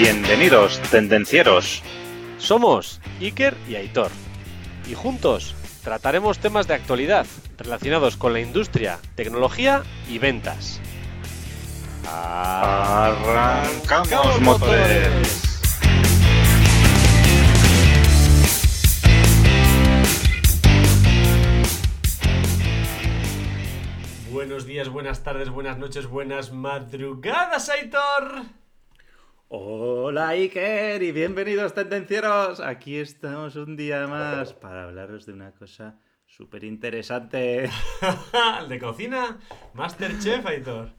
[0.00, 1.82] Bienvenidos, tendencieros.
[2.38, 4.10] Somos Iker y Aitor.
[4.90, 7.26] Y juntos trataremos temas de actualidad
[7.58, 10.80] relacionados con la industria, tecnología y ventas.
[12.10, 13.20] Arrancamos
[14.40, 15.42] motores.
[24.32, 28.59] Buenos días, buenas tardes, buenas noches, buenas madrugadas, Aitor.
[29.52, 32.60] Hola Iker y bienvenidos tendencieros.
[32.60, 37.64] Aquí estamos un día más para hablaros de una cosa súper interesante.
[37.64, 39.40] ¿El de cocina?
[39.74, 40.92] Masterchef, Aitor.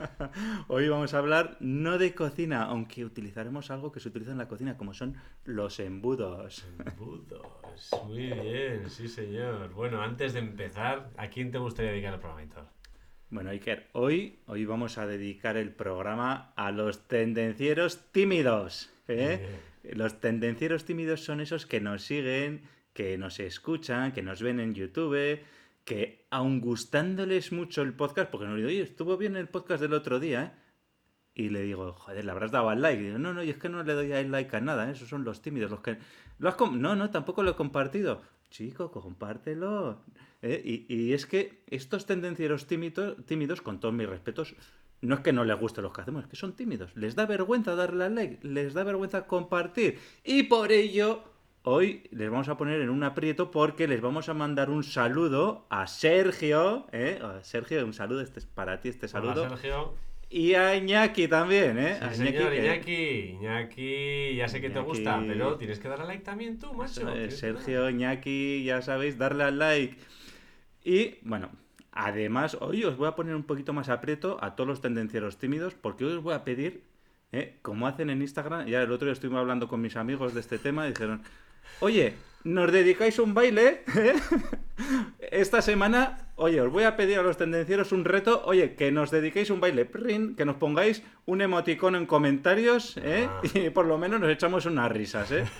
[0.68, 4.48] Hoy vamos a hablar no de cocina, aunque utilizaremos algo que se utiliza en la
[4.48, 6.66] cocina, como son los embudos.
[6.82, 9.74] Embudos, muy bien, sí señor.
[9.74, 12.79] Bueno, antes de empezar, ¿a quién te gustaría dedicar el programa, Aitor?
[13.30, 18.90] Bueno, Iker, hoy, hoy vamos a dedicar el programa a los tendencieros tímidos.
[19.06, 19.46] ¿eh?
[19.84, 24.74] Los tendencieros tímidos son esos que nos siguen, que nos escuchan, que nos ven en
[24.74, 25.40] YouTube,
[25.84, 29.94] que aun gustándoles mucho el podcast, porque nos digo, oye, estuvo bien el podcast del
[29.94, 30.60] otro día, ¿eh?
[31.32, 33.00] Y le digo, joder, le habrás dado al like.
[33.00, 34.92] Y digo, no, no, y es que no le doy al like a nada, ¿eh?
[34.92, 35.96] esos son los tímidos, los que...
[36.40, 38.22] ¿Lo has com- no, no, tampoco lo he compartido.
[38.50, 40.02] Chico, compártelo.
[40.42, 40.60] ¿eh?
[40.64, 44.54] Y, y es que estos tendencieros tímidos, tímidos, con todos mis respetos,
[45.02, 46.94] no es que no les guste los que hacemos, es que son tímidos.
[46.94, 49.98] Les da vergüenza darle al like, les da vergüenza compartir.
[50.24, 51.22] Y por ello,
[51.62, 55.66] hoy les vamos a poner en un aprieto porque les vamos a mandar un saludo
[55.70, 56.86] a Sergio.
[56.92, 57.20] ¿eh?
[57.42, 59.44] Sergio, un saludo, este es para ti este saludo.
[59.44, 59.94] Hola, Sergio.
[60.32, 61.96] Y a Iñaki también, ¿eh?
[61.98, 63.36] Sí, A señor, que- Iñaki.
[63.40, 64.86] Iñaki, ya sé que te Iñaki.
[64.88, 67.12] gusta, pero tienes que darle like también tú, macho.
[67.12, 69.96] Es, Sergio, Iñaki, ya sabéis, darle al like.
[70.84, 71.50] Y bueno,
[71.90, 75.74] además, hoy os voy a poner un poquito más aprieto a todos los tendencieros tímidos,
[75.74, 76.84] porque hoy os voy a pedir,
[77.32, 77.56] ¿eh?
[77.62, 80.58] como hacen en Instagram, ya el otro día estuvimos hablando con mis amigos de este
[80.58, 81.22] tema y dijeron,
[81.80, 83.82] oye, ¿nos dedicáis un baile?
[83.96, 84.14] ¿Eh?
[85.32, 89.10] Esta semana, oye, os voy a pedir a los tendencieros un reto, oye, que nos
[89.10, 93.28] dediquéis un baile, prin, que nos pongáis un emoticono en comentarios, ¿eh?
[93.28, 93.40] Ah.
[93.54, 95.44] y por lo menos nos echamos unas risas, ¿eh?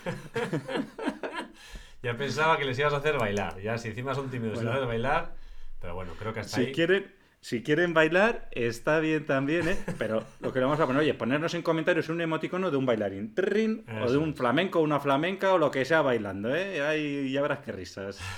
[2.02, 3.60] Ya pensaba que les ibas a hacer bailar.
[3.60, 4.70] Ya, si encima son tímidos Bueno.
[4.70, 5.34] les haces bailar.
[5.82, 6.72] Pero bueno, creo que hasta Si ahí.
[6.72, 9.76] quieren, si quieren bailar, está bien también, ¿eh?
[9.98, 12.86] Pero lo que le vamos a poner, oye, ponernos en comentarios un emoticono de un
[12.86, 16.80] bailarín, trin, o de un flamenco, una flamenca, o lo que sea bailando, ¿eh?
[16.80, 18.18] Ahí ya verás qué risas.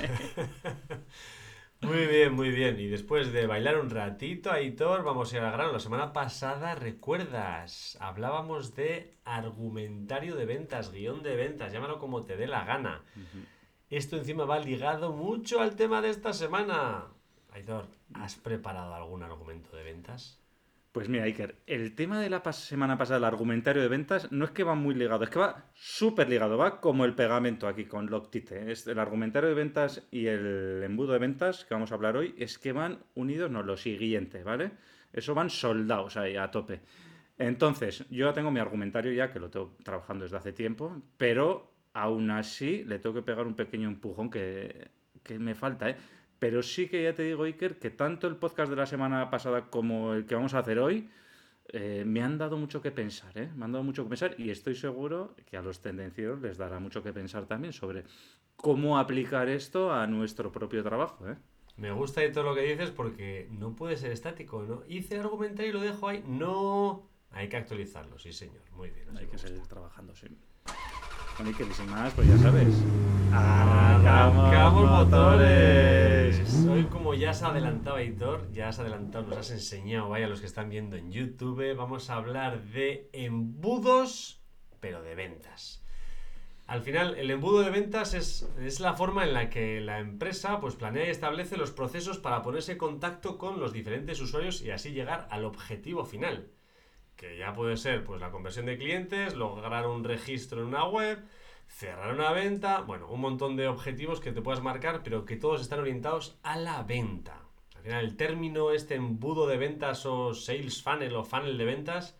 [1.82, 2.78] Muy bien, muy bien.
[2.78, 5.72] Y después de bailar un ratito, Aitor, vamos a ir al grano.
[5.72, 7.98] La semana pasada, ¿recuerdas?
[8.00, 13.02] Hablábamos de argumentario de ventas, guion de ventas, llámalo como te dé la gana.
[13.90, 17.08] Esto encima va ligado mucho al tema de esta semana.
[17.50, 20.41] Aitor, ¿has preparado algún argumento de ventas?
[20.92, 24.50] Pues mira, Iker, el tema de la semana pasada, el argumentario de ventas, no es
[24.50, 28.10] que va muy ligado, es que va súper ligado, va como el pegamento aquí con
[28.10, 28.70] Loctite.
[28.70, 32.34] Es el argumentario de ventas y el embudo de ventas que vamos a hablar hoy
[32.36, 34.72] es que van unidos, no, lo siguiente, ¿vale?
[35.14, 36.82] Eso van soldados ahí a tope.
[37.38, 41.72] Entonces, yo ya tengo mi argumentario ya, que lo tengo trabajando desde hace tiempo, pero
[41.94, 44.90] aún así le tengo que pegar un pequeño empujón que,
[45.22, 45.96] que me falta, ¿eh?
[46.42, 49.70] Pero sí que ya te digo, Iker, que tanto el podcast de la semana pasada
[49.70, 51.08] como el que vamos a hacer hoy
[51.68, 53.48] eh, me han dado mucho que pensar, ¿eh?
[53.54, 56.80] Me han dado mucho que pensar y estoy seguro que a los tendencieros les dará
[56.80, 58.02] mucho que pensar también sobre
[58.56, 61.36] cómo aplicar esto a nuestro propio trabajo, ¿eh?
[61.76, 64.82] Me gusta todo lo que dices porque no puede ser estático, ¿no?
[64.88, 66.24] Hice el argumentario y lo dejo ahí.
[66.26, 68.68] No, hay que actualizarlo, sí señor.
[68.72, 69.16] Muy bien.
[69.16, 70.26] Hay que seguir trabajando, sí.
[71.40, 72.74] Y sin más, pues ya sabes.
[73.32, 76.66] Arrancamos motores.
[76.70, 80.40] Hoy como ya se ha adelantado Aitor, ya has adelantado, nos has enseñado, vaya los
[80.40, 84.40] que están viendo en YouTube, vamos a hablar de embudos,
[84.78, 85.82] pero de ventas.
[86.66, 90.60] Al final, el embudo de ventas es, es la forma en la que la empresa
[90.60, 94.70] pues, planea y establece los procesos para ponerse en contacto con los diferentes usuarios y
[94.70, 96.50] así llegar al objetivo final.
[97.16, 101.18] Que ya puede ser pues, la conversión de clientes, lograr un registro en una web,
[101.68, 105.60] cerrar una venta, bueno, un montón de objetivos que te puedas marcar, pero que todos
[105.60, 107.40] están orientados a la venta.
[107.76, 112.16] Al final, el término este embudo de ventas o sales funnel o funnel de ventas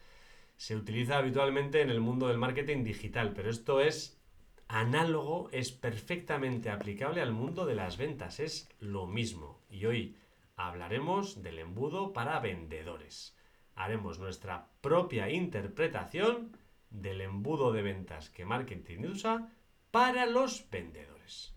[0.56, 4.20] se utiliza habitualmente en el mundo del marketing digital, pero esto es
[4.68, 9.60] análogo, es perfectamente aplicable al mundo de las ventas, es lo mismo.
[9.70, 10.16] Y hoy
[10.56, 13.36] hablaremos del embudo para vendedores.
[13.74, 16.56] Haremos nuestra propia interpretación
[16.90, 19.48] del embudo de ventas que marketing usa
[19.90, 21.54] para los vendedores.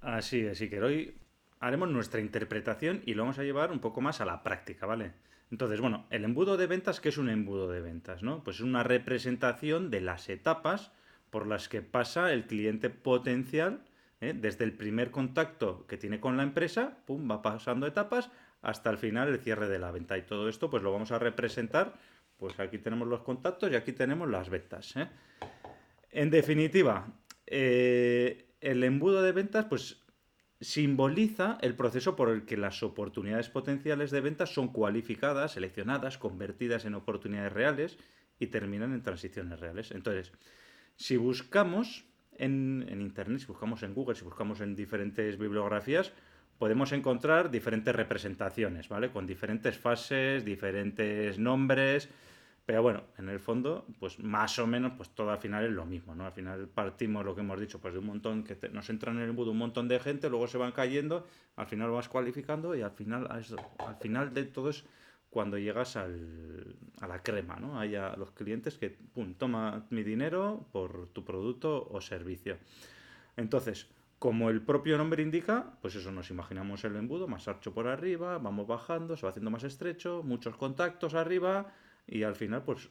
[0.00, 0.82] Así es, Iker.
[0.82, 1.14] Hoy
[1.60, 5.12] haremos nuestra interpretación y lo vamos a llevar un poco más a la práctica, ¿vale?
[5.52, 8.22] Entonces, bueno, el embudo de ventas, ¿qué es un embudo de ventas?
[8.22, 8.42] ¿no?
[8.42, 10.92] Pues es una representación de las etapas
[11.28, 13.84] por las que pasa el cliente potencial,
[14.22, 14.32] ¿eh?
[14.34, 18.30] desde el primer contacto que tiene con la empresa, pum, va pasando etapas
[18.62, 20.16] hasta el final el cierre de la venta.
[20.16, 21.94] Y todo esto, pues lo vamos a representar,
[22.38, 24.96] pues aquí tenemos los contactos y aquí tenemos las ventas.
[24.96, 25.08] ¿eh?
[26.10, 27.08] En definitiva,
[27.46, 30.02] eh, el embudo de ventas, pues
[30.60, 36.84] simboliza el proceso por el que las oportunidades potenciales de ventas son cualificadas, seleccionadas, convertidas
[36.84, 37.98] en oportunidades reales
[38.38, 39.90] y terminan en transiciones reales.
[39.90, 40.32] Entonces,
[40.96, 42.04] si buscamos
[42.38, 46.12] en, Internet, si buscamos en Google, si buscamos en diferentes bibliografías,
[46.62, 49.10] podemos encontrar diferentes representaciones, ¿vale?
[49.10, 52.08] Con diferentes fases, diferentes nombres,
[52.64, 55.84] pero bueno, en el fondo, pues más o menos, pues todo al final es lo
[55.86, 56.24] mismo, ¿no?
[56.24, 59.24] Al final partimos lo que hemos dicho, pues de un montón que nos entran en
[59.24, 61.26] el embudo un montón de gente, luego se van cayendo,
[61.56, 64.84] al final lo vas cualificando y al final, al final de todo es
[65.30, 67.80] cuando llegas al, a la crema, ¿no?
[67.80, 72.56] Hay a los clientes que, pum, toma mi dinero por tu producto o servicio.
[73.36, 73.88] Entonces,
[74.22, 78.38] como el propio nombre indica, pues eso nos imaginamos el embudo más ancho por arriba,
[78.38, 81.74] vamos bajando, se va haciendo más estrecho, muchos contactos arriba,
[82.06, 82.88] y al final, pues,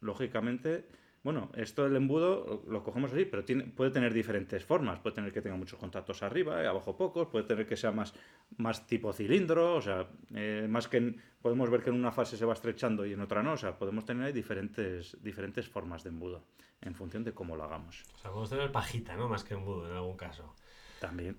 [0.00, 0.88] lógicamente,
[1.22, 4.98] bueno, esto del embudo lo cogemos así, pero tiene, puede tener diferentes formas.
[5.00, 8.14] Puede tener que tenga muchos contactos arriba y abajo pocos, puede tener que sea más,
[8.56, 12.46] más tipo cilindro, o sea, eh, más que podemos ver que en una fase se
[12.46, 16.08] va estrechando y en otra no, o sea, podemos tener ahí diferentes, diferentes formas de
[16.08, 16.42] embudo
[16.80, 18.02] en función de cómo lo hagamos.
[18.14, 19.28] O sea, podemos tener pajita, ¿no?
[19.28, 20.54] Más que embudo en algún caso.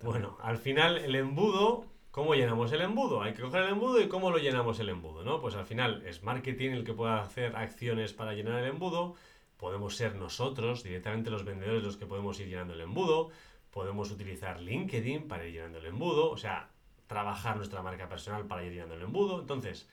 [0.04, 3.22] Bueno, al final el embudo ¿Cómo llenamos el embudo?
[3.22, 5.40] Hay que coger el embudo y cómo lo llenamos el embudo, ¿no?
[5.40, 9.16] Pues al final es marketing el que pueda hacer acciones para llenar el embudo.
[9.56, 13.30] Podemos ser nosotros, directamente los vendedores, los que podemos ir llenando el embudo.
[13.72, 16.30] Podemos utilizar LinkedIn para ir llenando el embudo.
[16.31, 16.69] O sea,
[17.08, 19.40] trabajar nuestra marca personal para ir llenando el embudo.
[19.40, 19.88] Entonces,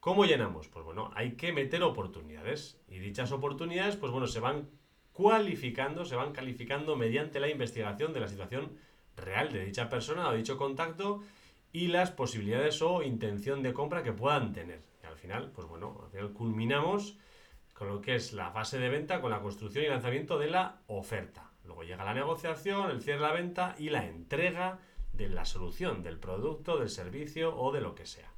[0.00, 0.68] ¿cómo llenamos?
[0.68, 2.80] Pues bueno, hay que meter oportunidades.
[2.88, 4.70] Y dichas oportunidades, pues bueno, se van
[5.12, 8.78] cualificando, se van calificando mediante la investigación de la situación
[9.18, 11.22] real de dicha persona o dicho contacto
[11.72, 14.80] y las posibilidades o intención de compra que puedan tener.
[15.02, 17.18] Y al final, pues bueno, al final culminamos
[17.74, 20.80] con lo que es la fase de venta, con la construcción y lanzamiento de la
[20.88, 21.50] oferta.
[21.64, 24.78] Luego llega la negociación, el cierre de la venta y la entrega
[25.12, 28.30] de la solución, del producto, del servicio o de lo que sea.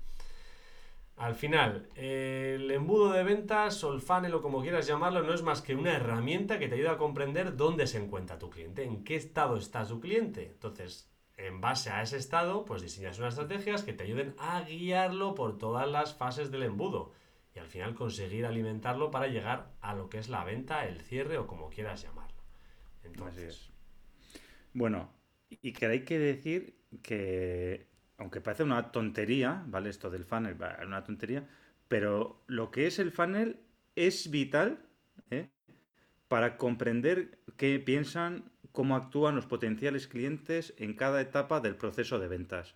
[1.21, 5.43] Al final, el embudo de ventas o el funnel o como quieras llamarlo no es
[5.43, 9.05] más que una herramienta que te ayuda a comprender dónde se encuentra tu cliente, en
[9.05, 10.47] qué estado está su cliente.
[10.47, 15.35] Entonces, en base a ese estado, pues diseñas unas estrategias que te ayuden a guiarlo
[15.35, 17.13] por todas las fases del embudo
[17.55, 21.37] y al final conseguir alimentarlo para llegar a lo que es la venta, el cierre
[21.37, 22.43] o como quieras llamarlo.
[23.05, 23.69] Entonces,
[24.73, 25.13] bueno,
[25.51, 27.90] y que hay que decir que,
[28.21, 29.89] aunque parece una tontería, ¿vale?
[29.89, 30.57] Esto del funnel,
[30.87, 31.49] una tontería,
[31.89, 33.59] pero lo que es el funnel
[33.97, 34.79] es vital
[35.31, 35.49] ¿eh?
[36.29, 42.29] para comprender qué piensan cómo actúan los potenciales clientes en cada etapa del proceso de
[42.29, 42.75] ventas.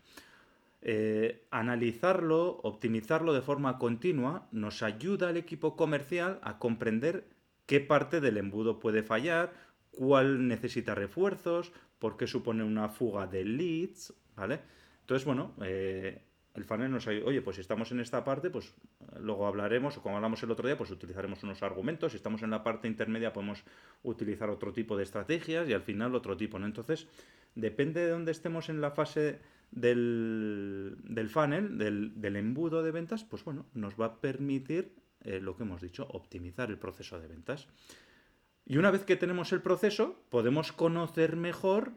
[0.81, 7.29] Eh, analizarlo, optimizarlo de forma continua, nos ayuda al equipo comercial a comprender
[7.67, 9.52] qué parte del embudo puede fallar,
[9.91, 14.61] cuál necesita refuerzos, por qué supone una fuga de leads, ¿vale?
[15.05, 16.23] Entonces, bueno, eh,
[16.55, 18.75] el funnel nos ayuda, oye, pues si estamos en esta parte, pues
[19.20, 22.51] luego hablaremos, o como hablamos el otro día, pues utilizaremos unos argumentos, si estamos en
[22.51, 23.65] la parte intermedia podemos
[24.03, 26.65] utilizar otro tipo de estrategias y al final otro tipo, ¿no?
[26.65, 27.06] Entonces,
[27.55, 29.41] depende de dónde estemos en la fase
[29.73, 35.58] del, del funnel, del, embudo de ventas, pues bueno, nos va a permitir eh, lo
[35.58, 37.69] que hemos dicho, optimizar el proceso de ventas.
[38.65, 41.93] Y una vez que tenemos el proceso, podemos conocer mejor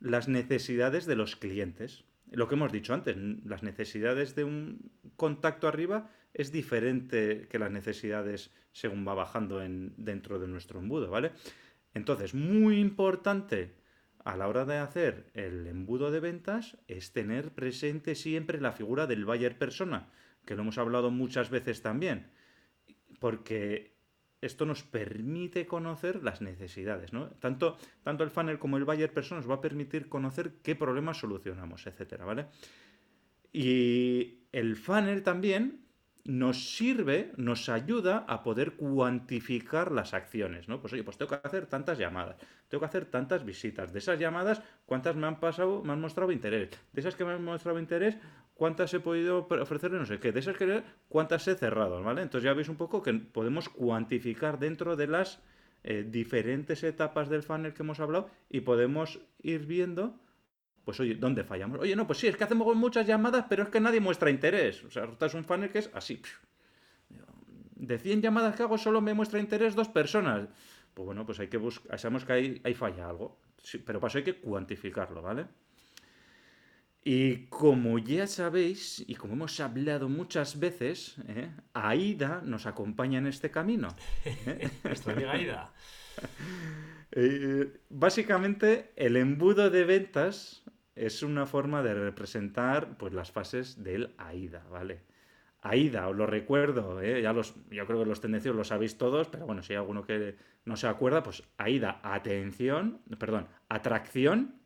[0.00, 5.68] las necesidades de los clientes lo que hemos dicho antes, las necesidades de un contacto
[5.68, 11.32] arriba es diferente que las necesidades según va bajando en, dentro de nuestro embudo, ¿vale?
[11.94, 13.74] Entonces, muy importante
[14.24, 19.06] a la hora de hacer el embudo de ventas es tener presente siempre la figura
[19.06, 20.08] del buyer persona,
[20.46, 22.30] que lo hemos hablado muchas veces también,
[23.20, 23.91] porque
[24.42, 27.28] esto nos permite conocer las necesidades, ¿no?
[27.30, 31.18] Tanto, tanto el funnel como el buyer persona nos va a permitir conocer qué problemas
[31.18, 32.46] solucionamos, etcétera, ¿vale?
[33.52, 35.81] Y el funnel también
[36.24, 40.80] nos sirve, nos ayuda a poder cuantificar las acciones, ¿no?
[40.80, 42.36] Pues oye, pues tengo que hacer tantas llamadas,
[42.68, 43.92] tengo que hacer tantas visitas.
[43.92, 46.70] De esas llamadas, ¿cuántas me han pasado, me han mostrado interés?
[46.92, 48.16] De esas que me han mostrado interés,
[48.54, 52.22] cuántas he podido ofrecerle, no sé qué, de esas que cuántas he cerrado, ¿vale?
[52.22, 55.40] Entonces ya veis un poco que podemos cuantificar dentro de las
[55.82, 60.20] eh, diferentes etapas del funnel que hemos hablado y podemos ir viendo
[60.84, 61.78] Pues oye, ¿dónde fallamos?
[61.80, 64.82] Oye, no, pues sí, es que hacemos muchas llamadas, pero es que nadie muestra interés.
[64.84, 66.20] O sea, es un funnel que es así.
[67.76, 70.48] De 100 llamadas que hago, solo me muestra interés dos personas.
[70.94, 73.38] Pues bueno, pues hay que buscar, sabemos que ahí, ahí falla algo.
[73.84, 75.46] pero para eso hay que cuantificarlo, ¿vale?
[77.04, 81.50] Y como ya sabéis, y como hemos hablado muchas veces, ¿eh?
[81.72, 83.88] AIDA nos acompaña en este camino.
[84.24, 84.70] ¿eh?
[84.84, 85.72] Nuestra amiga AIDA.
[87.14, 90.64] Eh, básicamente, el embudo de ventas
[90.94, 95.02] es una forma de representar pues, las fases del AIDA, ¿vale?
[95.60, 97.22] AIDA, os lo recuerdo, ¿eh?
[97.22, 100.04] ya los, yo creo que los tendencios lo sabéis todos, pero bueno, si hay alguno
[100.04, 104.56] que no se acuerda, pues AIDA, atención, perdón, atracción,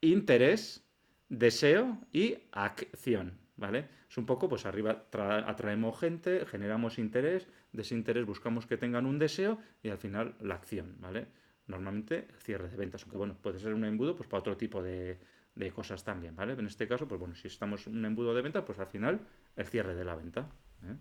[0.00, 0.84] interés,
[1.28, 3.88] deseo y acción, ¿vale?
[4.08, 9.06] Es un poco, pues arriba atraemos gente, generamos interés, de ese interés buscamos que tengan
[9.06, 11.26] un deseo y al final la acción, ¿vale?
[11.66, 15.18] Normalmente cierre de ventas, aunque bueno, puede ser un embudo pues para otro tipo de,
[15.54, 16.54] de cosas también, ¿vale?
[16.54, 19.20] En este caso, pues bueno, si estamos en un embudo de venta, pues al final
[19.56, 20.50] el cierre de la venta.
[20.84, 20.96] ¿eh?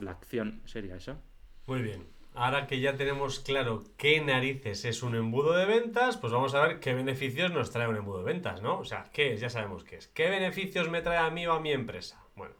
[0.00, 1.20] La acción sería esa.
[1.66, 2.13] Muy bien.
[2.36, 6.66] Ahora que ya tenemos claro qué narices es un embudo de ventas, pues vamos a
[6.66, 8.76] ver qué beneficios nos trae un embudo de ventas, ¿no?
[8.80, 9.40] O sea, ¿qué es?
[9.40, 10.08] Ya sabemos qué es.
[10.08, 12.24] ¿Qué beneficios me trae a mí o a mi empresa?
[12.34, 12.56] Bueno,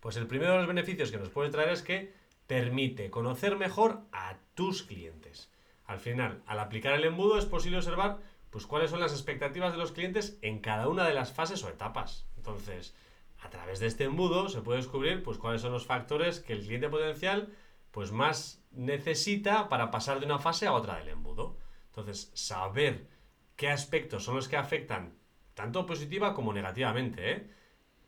[0.00, 2.12] pues el primero de los beneficios que nos puede traer es que
[2.46, 5.50] permite conocer mejor a tus clientes.
[5.86, 8.18] Al final, al aplicar el embudo es posible observar
[8.50, 11.70] pues cuáles son las expectativas de los clientes en cada una de las fases o
[11.70, 12.26] etapas.
[12.36, 12.94] Entonces,
[13.42, 16.60] a través de este embudo se puede descubrir pues cuáles son los factores que el
[16.60, 17.48] cliente potencial
[17.94, 21.56] pues más necesita para pasar de una fase a otra del embudo.
[21.86, 23.06] Entonces, saber
[23.54, 25.14] qué aspectos son los que afectan
[25.54, 27.50] tanto positiva como negativamente, ¿eh?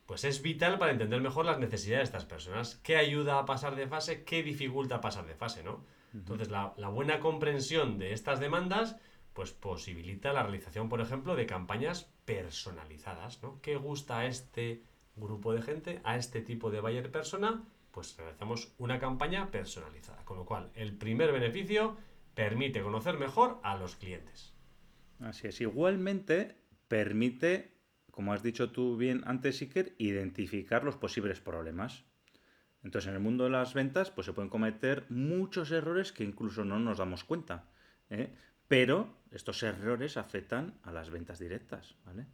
[0.05, 2.81] pues es vital para entender mejor las necesidades de estas personas.
[2.83, 4.25] ¿Qué ayuda a pasar de fase?
[4.25, 5.63] ¿Qué dificulta pasar de fase?
[5.63, 5.85] ¿no?
[6.13, 8.97] Entonces, la, la buena comprensión de estas demandas
[9.35, 13.61] pues posibilita la realización, por ejemplo, de campañas personalizadas, ¿no?
[13.61, 14.83] ¿Qué gusta a este
[15.15, 17.63] grupo de gente, a este tipo de buyer persona?
[17.97, 21.97] Pues realizamos una campaña personalizada, con lo cual el primer beneficio
[22.35, 24.53] permite conocer mejor a los clientes.
[25.19, 27.73] Así es, igualmente permite,
[28.11, 32.05] como has dicho tú bien antes, Iker, identificar los posibles problemas.
[32.83, 36.67] Entonces, en el mundo de las ventas, pues se pueden cometer muchos errores que incluso
[36.67, 37.71] no nos damos cuenta.
[38.11, 38.31] ¿eh?
[38.69, 42.27] Pero estos errores afectan a las ventas directas, ¿vale?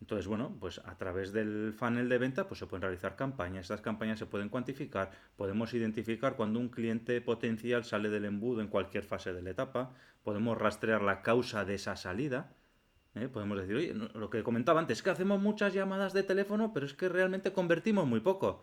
[0.00, 3.80] Entonces, bueno, pues a través del funnel de venta pues se pueden realizar campañas, estas
[3.80, 9.04] campañas se pueden cuantificar, podemos identificar cuando un cliente potencial sale del embudo en cualquier
[9.04, 12.52] fase de la etapa, podemos rastrear la causa de esa salida,
[13.14, 13.28] ¿eh?
[13.28, 16.86] podemos decir, oye, lo que comentaba antes, es que hacemos muchas llamadas de teléfono, pero
[16.86, 18.62] es que realmente convertimos muy poco.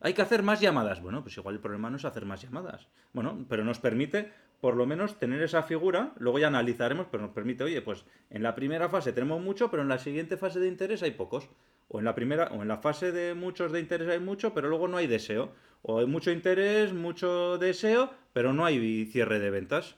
[0.00, 1.00] Hay que hacer más llamadas.
[1.00, 2.88] Bueno, pues igual el problema no es hacer más llamadas.
[3.14, 4.32] Bueno, pero nos permite
[4.64, 8.42] por lo menos tener esa figura, luego ya analizaremos, pero nos permite, oye, pues en
[8.42, 11.50] la primera fase tenemos mucho, pero en la siguiente fase de interés hay pocos.
[11.88, 14.70] O en la primera, o en la fase de muchos de interés hay mucho, pero
[14.70, 15.52] luego no hay deseo.
[15.82, 19.96] O hay mucho interés, mucho deseo, pero no hay cierre de ventas.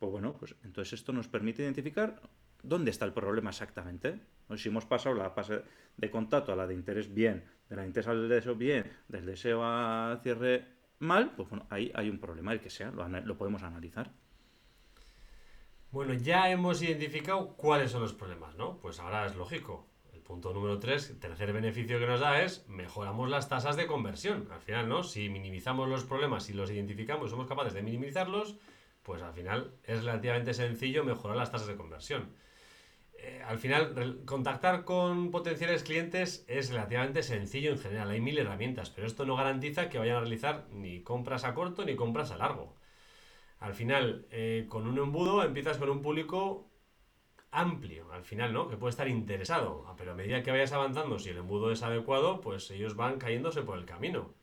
[0.00, 2.20] Pues bueno, pues entonces esto nos permite identificar
[2.64, 4.18] dónde está el problema exactamente.
[4.56, 5.62] Si hemos pasado la fase
[5.96, 9.62] de contacto a la de interés bien, de la interés al deseo bien, del deseo
[9.62, 14.12] a cierre mal, pues bueno, ahí hay un problema, el que sea, lo, podemos analizar.
[15.90, 18.78] Bueno, ya hemos identificado cuáles son los problemas, ¿no?
[18.78, 19.88] Pues ahora es lógico.
[20.12, 24.46] El punto número 3, tercer beneficio que nos da es mejoramos las tasas de conversión.
[24.52, 25.02] Al final, ¿no?
[25.02, 28.56] Si minimizamos los problemas, si los identificamos y somos capaces de minimizarlos,
[29.02, 32.30] pues al final es relativamente sencillo mejorar las tasas de conversión.
[33.22, 38.10] Eh, al final, contactar con potenciales clientes es relativamente sencillo en general.
[38.10, 41.84] Hay mil herramientas, pero esto no garantiza que vayan a realizar ni compras a corto
[41.84, 42.76] ni compras a largo.
[43.58, 46.70] Al final, eh, con un embudo empiezas con un público
[47.50, 48.68] amplio, al final, ¿no?
[48.68, 51.82] Que puede estar interesado, ah, pero a medida que vayas avanzando, si el embudo es
[51.82, 54.34] adecuado, pues ellos van cayéndose por el camino.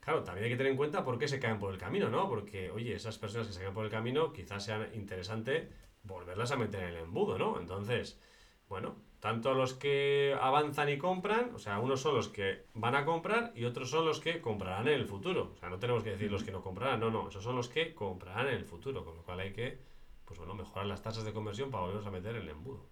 [0.00, 2.28] Claro, también hay que tener en cuenta por qué se caen por el camino, ¿no?
[2.28, 5.70] Porque, oye, esas personas que se caen por el camino quizás sea interesante
[6.02, 7.58] volverlas a meter en el embudo, ¿no?
[7.58, 8.20] Entonces,
[8.68, 13.04] bueno, tanto los que avanzan y compran, o sea, unos son los que van a
[13.04, 15.52] comprar y otros son los que comprarán en el futuro.
[15.54, 17.68] O sea, no tenemos que decir los que no comprarán, no, no, esos son los
[17.68, 19.78] que comprarán en el futuro, con lo cual hay que,
[20.24, 22.88] pues bueno, mejorar las tasas de conversión para volverlos a meter en el embudo.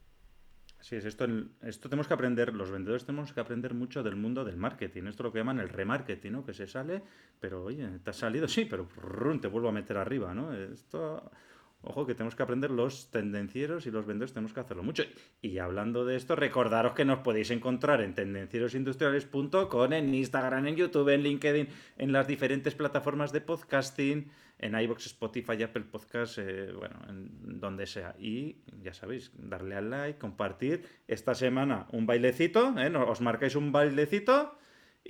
[0.81, 1.27] Así es, esto,
[1.62, 5.05] esto tenemos que aprender, los vendedores tenemos que aprender mucho del mundo del marketing.
[5.05, 6.45] Esto es lo que llaman el remarketing, ¿no?
[6.45, 7.03] Que se sale,
[7.41, 8.87] pero oye, te has salido, sí, pero
[9.41, 10.53] te vuelvo a meter arriba, ¿no?
[10.53, 11.31] Esto
[11.83, 15.05] Ojo que tenemos que aprender los tendencieros y los vendedores tenemos que hacerlo mucho.
[15.41, 21.09] Y hablando de esto, recordaros que nos podéis encontrar en tendencierosindustriales.com, en Instagram, en YouTube,
[21.11, 26.99] en LinkedIn, en las diferentes plataformas de podcasting, en iBox, Spotify, Apple Podcasts, eh, bueno,
[27.09, 28.17] en donde sea.
[28.19, 30.85] Y ya sabéis, darle al like, compartir.
[31.07, 32.93] Esta semana un bailecito, ¿eh?
[32.97, 34.59] os marcáis un bailecito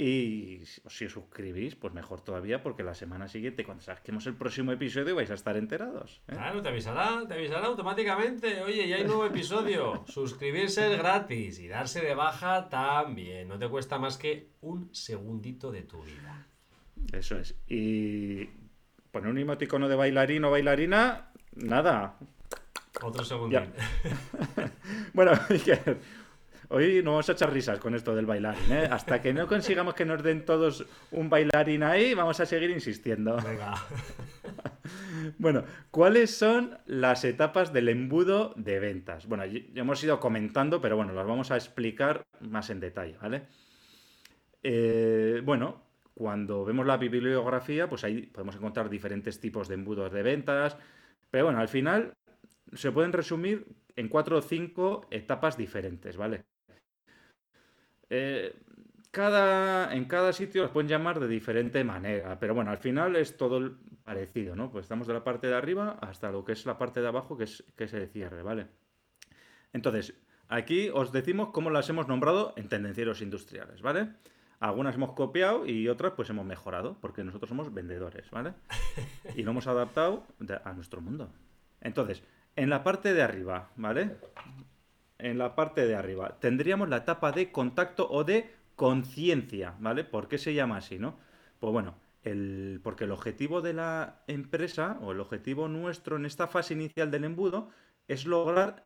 [0.00, 4.70] y si os suscribís, pues mejor todavía, porque la semana siguiente, cuando saquemos el próximo
[4.70, 6.22] episodio, vais a estar enterados.
[6.28, 6.34] ¿eh?
[6.34, 8.62] Claro, te avisará, te avisará automáticamente.
[8.62, 10.04] Oye, ya hay nuevo episodio.
[10.06, 13.48] Suscribirse es gratis y darse de baja también.
[13.48, 16.46] No te cuesta más que un segundito de tu vida.
[17.12, 17.56] Eso es.
[17.66, 18.44] Y
[19.10, 22.16] poner un emoticono de bailarín o bailarina, nada.
[23.02, 23.64] Otro segundito.
[25.12, 25.32] bueno,
[26.70, 28.88] Hoy no vamos a echar risas con esto del bailarín, ¿eh?
[28.90, 33.36] Hasta que no consigamos que nos den todos un bailarín ahí, vamos a seguir insistiendo.
[33.36, 33.74] Venga.
[35.38, 39.26] bueno, ¿cuáles son las etapas del embudo de ventas?
[39.26, 43.44] Bueno, ya hemos ido comentando, pero bueno, las vamos a explicar más en detalle, ¿vale?
[44.62, 45.80] Eh, bueno,
[46.12, 50.76] cuando vemos la bibliografía, pues ahí podemos encontrar diferentes tipos de embudos de ventas,
[51.30, 52.12] pero bueno, al final
[52.74, 56.44] se pueden resumir en cuatro o cinco etapas diferentes, ¿vale?
[58.10, 58.54] Eh,
[59.10, 63.36] cada, en cada sitio los pueden llamar de diferente manera, pero bueno, al final es
[63.36, 64.70] todo parecido, ¿no?
[64.70, 67.36] Pues estamos de la parte de arriba hasta lo que es la parte de abajo,
[67.36, 68.66] que es, que es el cierre, ¿vale?
[69.72, 70.14] Entonces,
[70.48, 74.10] aquí os decimos cómo las hemos nombrado en tendencieros industriales, ¿vale?
[74.60, 78.54] Algunas hemos copiado y otras pues hemos mejorado, porque nosotros somos vendedores, ¿vale?
[79.36, 80.26] Y lo hemos adaptado
[80.64, 81.30] a nuestro mundo.
[81.80, 82.22] Entonces,
[82.56, 84.16] en la parte de arriba, ¿vale?
[85.18, 90.04] En la parte de arriba, tendríamos la etapa de contacto o de conciencia, ¿vale?
[90.04, 91.18] ¿Por qué se llama así, no?
[91.58, 96.46] Pues bueno, el, porque el objetivo de la empresa o el objetivo nuestro en esta
[96.46, 97.70] fase inicial del embudo
[98.06, 98.84] es lograr,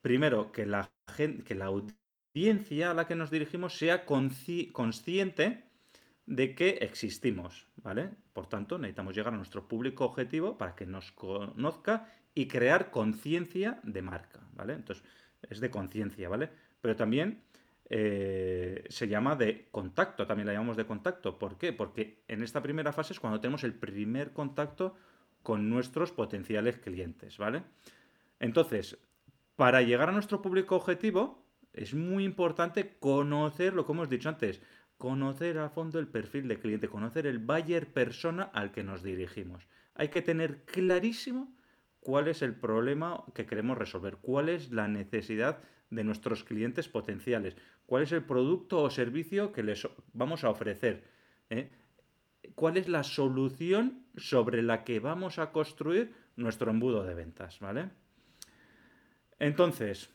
[0.00, 5.64] primero, que la, que la audiencia a la que nos dirigimos sea consciente
[6.26, 8.10] de que existimos, ¿vale?
[8.32, 13.80] Por tanto, necesitamos llegar a nuestro público objetivo para que nos conozca y crear conciencia
[13.82, 14.74] de marca, ¿vale?
[14.74, 15.04] Entonces,
[15.42, 16.50] es de conciencia, ¿vale?
[16.80, 17.42] Pero también
[17.90, 21.38] eh, se llama de contacto, también la llamamos de contacto.
[21.38, 21.72] ¿Por qué?
[21.72, 24.94] Porque en esta primera fase es cuando tenemos el primer contacto
[25.42, 27.62] con nuestros potenciales clientes, ¿vale?
[28.40, 28.98] Entonces,
[29.56, 34.60] para llegar a nuestro público objetivo, es muy importante conocer lo que hemos dicho antes,
[34.98, 39.66] conocer a fondo el perfil de cliente, conocer el buyer persona al que nos dirigimos.
[39.94, 41.54] Hay que tener clarísimo
[42.00, 47.56] cuál es el problema que queremos resolver, cuál es la necesidad de nuestros clientes potenciales,
[47.86, 51.04] cuál es el producto o servicio que les vamos a ofrecer,
[51.50, 51.70] ¿eh?
[52.54, 57.90] cuál es la solución sobre la que vamos a construir nuestro embudo de ventas, ¿vale?
[59.38, 60.10] Entonces,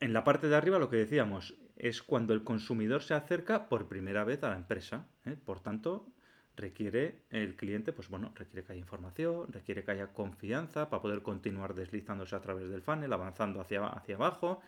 [0.00, 3.88] en la parte de arriba lo que decíamos es cuando el consumidor se acerca por
[3.88, 5.06] primera vez a la empresa.
[5.24, 5.36] ¿eh?
[5.44, 6.12] Por tanto,
[6.58, 11.22] requiere el cliente, pues bueno, requiere que haya información, requiere que haya confianza para poder
[11.22, 14.60] continuar deslizándose a través del funnel, avanzando hacia, hacia abajo.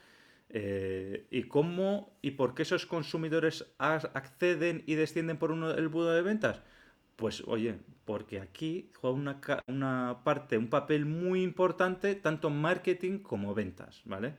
[0.52, 6.12] Eh, y cómo y por qué esos consumidores acceden y descienden por uno, el budo
[6.12, 6.62] de ventas.
[7.16, 13.54] Pues oye, porque aquí juega una, una parte, un papel muy importante, tanto marketing como
[13.54, 14.34] ventas, ¿vale?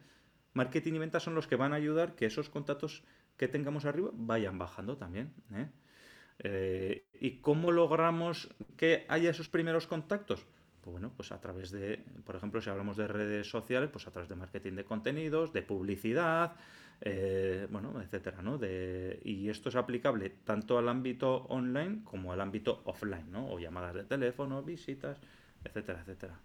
[0.54, 3.04] Marketing y ventas son los que van a ayudar que esos contactos
[3.38, 5.34] que tengamos arriba vayan bajando también.
[5.54, 5.70] ¿eh?
[6.44, 10.46] Eh, ¿Y cómo logramos que haya esos primeros contactos?
[10.82, 14.12] Pues bueno, pues a través de, por ejemplo, si hablamos de redes sociales, pues a
[14.12, 16.56] través de marketing de contenidos, de publicidad,
[17.02, 18.58] eh, bueno, etcétera, ¿no?
[18.58, 23.52] De, y esto es aplicable tanto al ámbito online como al ámbito offline, ¿no?
[23.52, 25.22] O llamadas de teléfono, visitas,
[25.64, 26.40] etcétera, etcétera.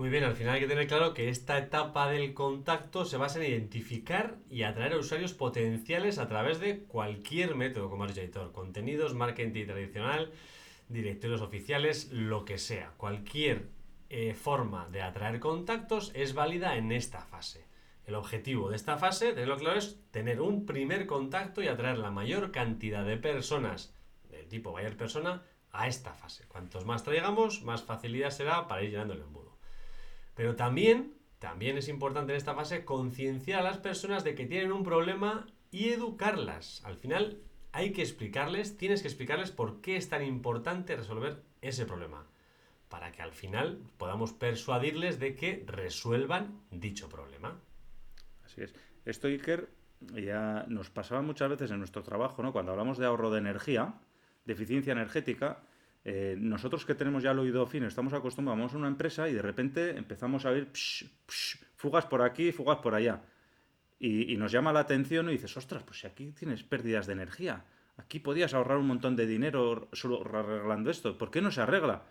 [0.00, 3.38] Muy bien, al final hay que tener claro que esta etapa del contacto se basa
[3.38, 9.12] en identificar y atraer a usuarios potenciales a través de cualquier método, como Editor, contenidos,
[9.12, 10.32] marketing tradicional,
[10.88, 12.94] directorios oficiales, lo que sea.
[12.96, 13.68] Cualquier
[14.08, 17.66] eh, forma de atraer contactos es válida en esta fase.
[18.06, 22.10] El objetivo de esta fase, tenerlo claro, es tener un primer contacto y atraer la
[22.10, 23.94] mayor cantidad de personas
[24.30, 26.48] del tipo buyer persona a esta fase.
[26.48, 29.49] Cuantos más traigamos, más facilidad será para ir llenando el embudo.
[30.40, 34.72] Pero también, también es importante en esta fase concienciar a las personas de que tienen
[34.72, 36.82] un problema y educarlas.
[36.86, 41.84] Al final hay que explicarles, tienes que explicarles por qué es tan importante resolver ese
[41.84, 42.24] problema.
[42.88, 47.60] Para que al final podamos persuadirles de que resuelvan dicho problema.
[48.42, 48.74] Así es.
[49.04, 49.68] Esto, Iker,
[50.00, 52.50] ya nos pasaba muchas veces en nuestro trabajo, ¿no?
[52.54, 53.92] Cuando hablamos de ahorro de energía,
[54.46, 55.60] de eficiencia energética,
[56.04, 59.34] eh, nosotros que tenemos ya el oído fino, estamos acostumbrados, vamos a una empresa y
[59.34, 60.68] de repente empezamos a ver
[61.76, 63.22] fugas por aquí, fugas por allá.
[64.02, 67.66] Y, nos llama la atención y dices, ostras, pues si aquí tienes pérdidas de energía,
[67.98, 71.18] aquí podías ahorrar un montón de dinero solo arreglando esto.
[71.18, 72.04] ¿Por qué no se arregla?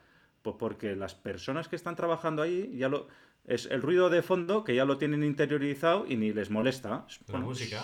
[0.44, 3.08] Pues porque las personas que están trabajando ahí ya lo
[3.46, 7.08] es el ruido de fondo que ya lo tienen interiorizado y ni les molesta.
[7.28, 7.84] La música.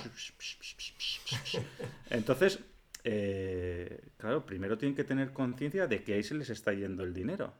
[2.12, 2.60] Entonces,
[3.08, 7.14] eh, claro, primero tienen que tener conciencia de que ahí se les está yendo el
[7.14, 7.54] dinero.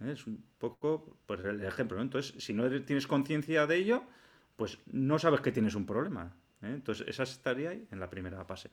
[0.00, 2.00] Es un poco pues, el ejemplo.
[2.00, 4.02] Entonces, si no tienes conciencia de ello,
[4.56, 6.34] pues no sabes que tienes un problema.
[6.62, 6.72] ¿eh?
[6.72, 8.70] Entonces, esa estaría ahí en la primera fase.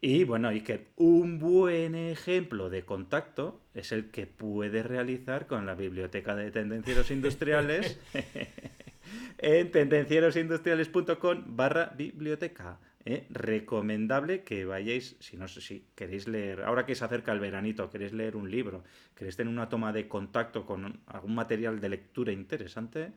[0.00, 5.66] Y bueno, y que un buen ejemplo de contacto es el que puede realizar con
[5.66, 8.00] la biblioteca de tendencieros industriales
[9.38, 12.78] en tendencierosindustriales.com barra biblioteca.
[13.04, 13.26] ¿Eh?
[13.30, 17.90] recomendable que vayáis, si no sé si queréis leer, ahora que se acerca el veranito,
[17.90, 22.32] queréis leer un libro, queréis tener una toma de contacto con algún material de lectura
[22.32, 23.12] interesante,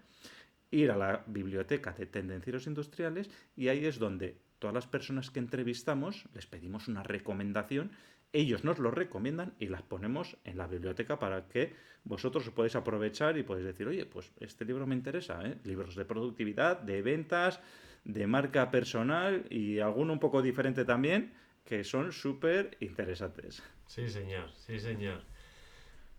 [0.71, 5.39] ir a la biblioteca de Tendencieros Industriales y ahí es donde todas las personas que
[5.39, 7.91] entrevistamos les pedimos una recomendación,
[8.33, 11.73] ellos nos lo recomiendan y las ponemos en la biblioteca para que
[12.03, 15.57] vosotros os podéis aprovechar y podéis decir, oye, pues este libro me interesa, ¿eh?
[15.63, 17.61] libros de productividad, de ventas,
[18.07, 21.33] de marca personal y alguno un poco diferente también,
[21.65, 23.61] que son súper interesantes.
[23.85, 25.23] Sí, señor, sí, señor.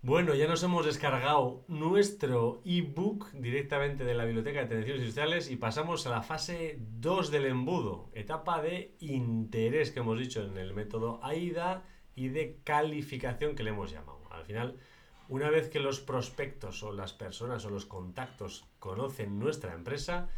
[0.03, 5.57] Bueno, ya nos hemos descargado nuestro ebook directamente de la Biblioteca de Tendencias Industriales y
[5.57, 10.75] pasamos a la fase 2 del embudo, etapa de interés que hemos dicho en el
[10.75, 11.83] método AIDA
[12.15, 14.21] y de calificación que le hemos llamado.
[14.31, 14.77] Al final,
[15.29, 20.29] una vez que los prospectos o las personas o los contactos conocen nuestra empresa,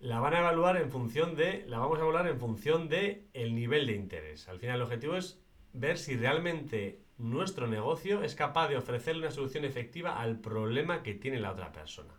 [0.00, 3.54] la van a evaluar en función de, la vamos a evaluar en función de el
[3.54, 4.48] nivel de interés.
[4.48, 5.40] Al final el objetivo es
[5.72, 11.14] ver si realmente nuestro negocio es capaz de ofrecerle una solución efectiva al problema que
[11.14, 12.14] tiene la otra persona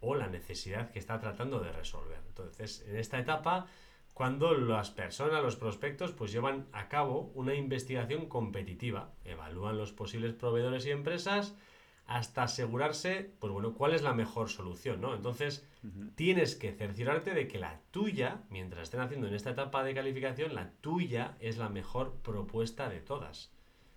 [0.00, 2.18] o la necesidad que está tratando de resolver.
[2.26, 3.66] Entonces, en esta etapa,
[4.14, 10.34] cuando las personas, los prospectos, pues llevan a cabo una investigación competitiva, evalúan los posibles
[10.34, 11.54] proveedores y empresas,
[12.12, 15.14] hasta asegurarse, pues bueno, cuál es la mejor solución, ¿no?
[15.14, 15.66] Entonces,
[16.14, 20.54] tienes que cerciorarte de que la tuya, mientras estén haciendo en esta etapa de calificación,
[20.54, 23.50] la tuya es la mejor propuesta de todas.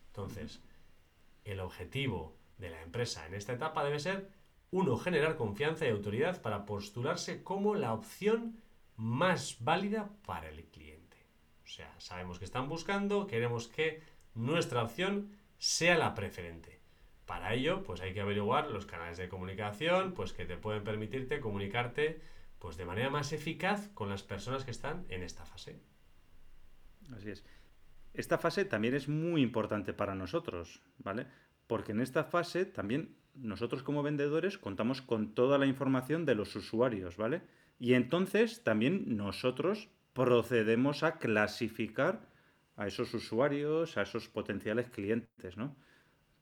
[0.07, 0.61] Entonces,
[1.43, 4.29] el objetivo de la empresa en esta etapa debe ser,
[4.71, 8.61] uno, generar confianza y autoridad para postularse como la opción
[8.95, 11.17] más válida para el cliente.
[11.65, 14.01] O sea, sabemos que están buscando, queremos que
[14.35, 16.84] nuestra opción sea la preferente.
[17.25, 21.39] Para ello, pues hay que averiguar los canales de comunicación, pues que te pueden permitirte
[21.39, 22.21] comunicarte
[22.59, 25.79] pues de manera más eficaz con las personas que están en esta fase.
[27.15, 27.45] Así es.
[28.13, 31.27] Esta fase también es muy importante para nosotros, ¿vale?
[31.67, 36.55] Porque en esta fase también nosotros como vendedores contamos con toda la información de los
[36.55, 37.41] usuarios, ¿vale?
[37.77, 42.29] Y entonces también nosotros procedemos a clasificar
[42.77, 45.75] a esos usuarios, a esos potenciales clientes, ¿no?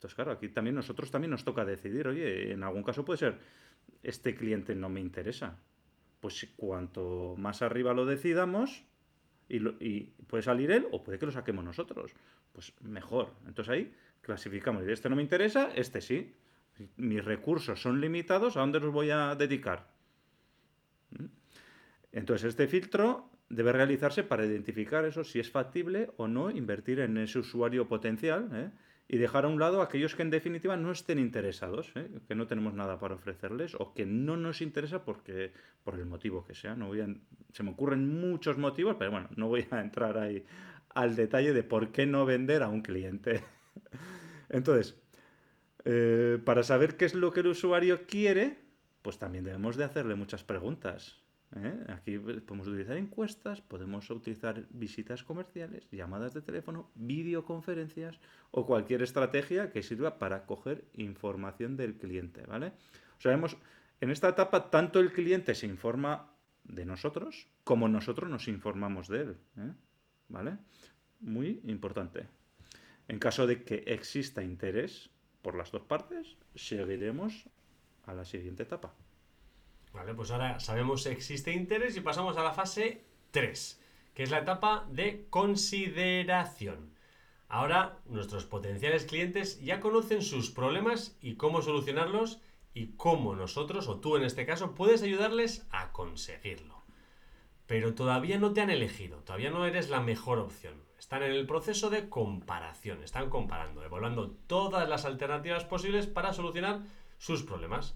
[0.03, 3.39] Entonces, claro, aquí también nosotros también nos toca decidir, oye, en algún caso puede ser,
[4.03, 5.57] este cliente no me interesa.
[6.19, 8.83] Pues cuanto más arriba lo decidamos,
[9.47, 12.11] y, puede salir él o puede que lo saquemos nosotros.
[12.51, 13.31] Pues mejor.
[13.47, 14.83] Entonces ahí clasificamos.
[14.87, 16.35] Este no me interesa, este sí.
[16.97, 19.87] Mis recursos son limitados, ¿a dónde los voy a dedicar?
[21.11, 21.27] ¿Mm?
[22.11, 27.15] Entonces este filtro debe realizarse para identificar eso, si es factible o no invertir en
[27.17, 28.49] ese usuario potencial.
[28.53, 28.69] ¿eh?
[29.07, 32.09] Y dejar a un lado a aquellos que en definitiva no estén interesados, ¿eh?
[32.27, 35.51] que no tenemos nada para ofrecerles o que no nos interesa porque
[35.83, 36.75] por el motivo que sea.
[36.75, 40.45] No voy se me ocurren muchos motivos, pero bueno, no voy a entrar ahí
[40.89, 43.43] al detalle de por qué no vender a un cliente.
[44.49, 44.95] Entonces,
[45.85, 48.57] eh, para saber qué es lo que el usuario quiere,
[49.01, 51.22] pues también debemos de hacerle muchas preguntas.
[51.55, 51.85] ¿Eh?
[51.89, 58.19] Aquí podemos utilizar encuestas, podemos utilizar visitas comerciales, llamadas de teléfono, videoconferencias
[58.51, 62.73] o cualquier estrategia que sirva para coger información del cliente, ¿vale?
[63.17, 63.39] O sea,
[64.01, 69.21] en esta etapa tanto el cliente se informa de nosotros como nosotros nos informamos de
[69.21, 69.73] él, ¿eh?
[70.29, 70.57] ¿vale?
[71.19, 72.27] Muy importante.
[73.07, 75.09] En caso de que exista interés
[75.41, 77.45] por las dos partes, seguiremos
[78.05, 78.93] a la siguiente etapa.
[79.93, 83.81] Vale, pues ahora sabemos si existe interés y pasamos a la fase 3,
[84.15, 86.91] que es la etapa de consideración.
[87.47, 92.41] Ahora nuestros potenciales clientes ya conocen sus problemas y cómo solucionarlos
[92.73, 96.81] y cómo nosotros, o tú en este caso, puedes ayudarles a conseguirlo.
[97.65, 100.75] pero todavía no te han elegido, todavía no eres la mejor opción.
[100.99, 106.81] Están en el proceso de comparación, están comparando, evaluando todas las alternativas posibles para solucionar
[107.17, 107.95] sus problemas.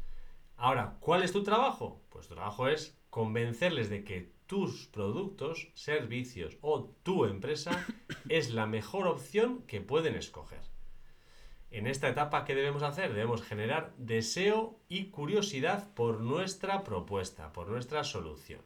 [0.58, 2.02] Ahora, ¿cuál es tu trabajo?
[2.10, 7.86] Pues tu trabajo es convencerles de que tus productos, servicios o tu empresa
[8.30, 10.62] es la mejor opción que pueden escoger.
[11.70, 13.14] En esta etapa, ¿qué debemos hacer?
[13.14, 18.62] Debemos generar deseo y curiosidad por nuestra propuesta, por nuestra solución.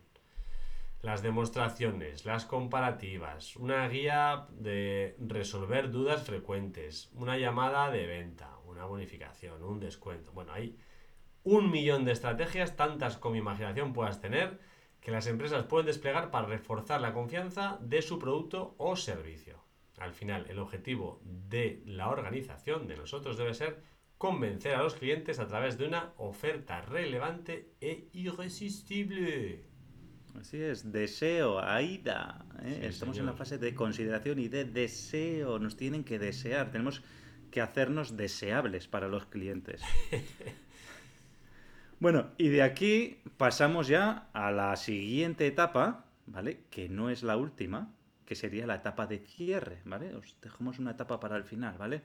[1.02, 8.86] Las demostraciones, las comparativas, una guía de resolver dudas frecuentes, una llamada de venta, una
[8.86, 10.32] bonificación, un descuento.
[10.32, 10.78] Bueno, hay
[11.44, 14.60] un millón de estrategias, tantas como imaginación puedas tener,
[15.00, 19.64] que las empresas pueden desplegar para reforzar la confianza de su producto o servicio.
[19.98, 23.82] Al final, el objetivo de la organización de nosotros debe ser
[24.18, 29.66] convencer a los clientes a través de una oferta relevante e irresistible.
[30.40, 32.46] Así es, deseo, AIDA.
[32.62, 32.78] ¿eh?
[32.82, 35.60] Sí, Estamos en la fase de consideración y de deseo.
[35.60, 36.72] Nos tienen que desear.
[36.72, 37.02] Tenemos
[37.50, 39.82] que hacernos deseables para los clientes.
[42.02, 46.64] bueno, y de aquí pasamos ya a la siguiente etapa, ¿vale?
[46.72, 47.94] Que no es la última,
[48.26, 50.16] que sería la etapa de cierre, ¿vale?
[50.16, 52.02] Os dejamos una etapa para el final, ¿vale?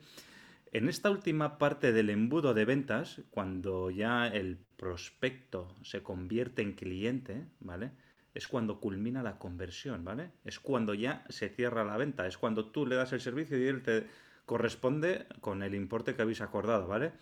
[0.71, 6.75] En esta última parte del embudo de ventas, cuando ya el prospecto se convierte en
[6.75, 7.93] cliente, ¿vale?
[8.35, 10.31] Es cuando culmina la conversión, ¿vale?
[10.45, 13.67] Es cuando ya se cierra la venta, es cuando tú le das el servicio y
[13.67, 14.07] él te
[14.45, 17.13] corresponde con el importe que habéis acordado, ¿vale?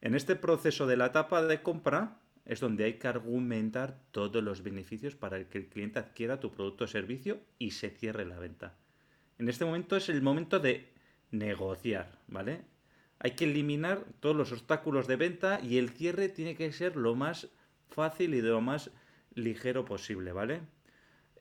[0.00, 4.62] En este proceso de la etapa de compra es donde hay que argumentar todos los
[4.62, 8.74] beneficios para que el cliente adquiera tu producto o servicio y se cierre la venta.
[9.38, 10.88] En este momento es el momento de
[11.30, 12.62] negociar, ¿vale?
[13.18, 17.14] Hay que eliminar todos los obstáculos de venta y el cierre tiene que ser lo
[17.14, 17.48] más
[17.90, 18.90] fácil y de lo más
[19.34, 20.60] ligero posible, ¿vale?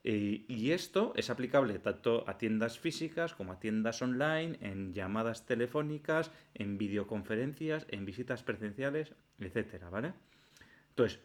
[0.10, 5.46] Y, y esto es aplicable tanto a tiendas físicas como a tiendas online, en llamadas
[5.46, 10.13] telefónicas, en videoconferencias, en visitas presenciales, etcétera, ¿vale?
[10.91, 11.20] Entonces,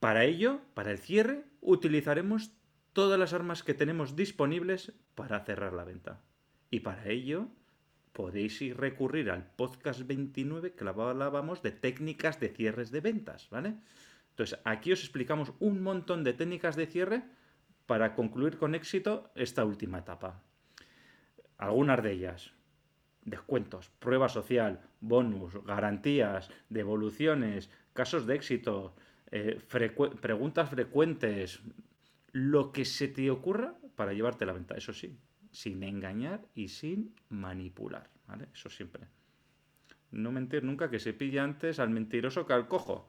[0.00, 2.50] para ello, para el cierre, utilizaremos
[2.94, 6.20] todas las armas que tenemos disponibles para cerrar la venta.
[6.68, 7.46] Y para ello,
[8.12, 13.76] podéis ir recurrir al podcast 29 que hablábamos de técnicas de cierres de ventas, ¿vale?
[14.30, 17.22] Entonces, aquí os explicamos un montón de técnicas de cierre
[17.90, 20.40] para concluir con éxito esta última etapa.
[21.58, 22.54] Algunas de ellas,
[23.24, 28.94] descuentos, prueba social, bonus, garantías, devoluciones, casos de éxito,
[29.32, 29.58] eh,
[30.20, 31.62] preguntas frecuentes,
[32.30, 35.18] lo que se te ocurra para llevarte la venta, eso sí,
[35.50, 38.46] sin engañar y sin manipular, ¿vale?
[38.54, 39.08] Eso siempre.
[40.12, 43.08] No mentir nunca, que se pilla antes al mentiroso que al cojo.